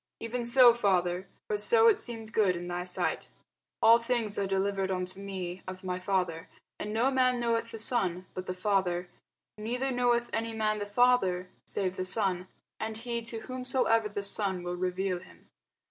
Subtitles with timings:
[0.19, 3.29] Even so, Father: for so it seemed good in thy sight.
[3.83, 8.25] All things are delivered unto me of my Father: and no man knoweth the Son,
[8.33, 9.09] but the Father;
[9.59, 12.47] neither knoweth any man the Father, save the Son,
[12.79, 15.47] and he to whomsoever the Son will reveal him.